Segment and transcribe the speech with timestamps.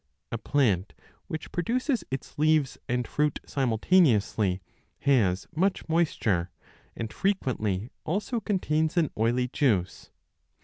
[0.31, 0.95] A plant
[1.27, 4.59] which produces its leaves and fruit simultaneously
[5.01, 6.49] has much moisture,
[6.95, 10.09] and fre 25 quently also contains an oily juice.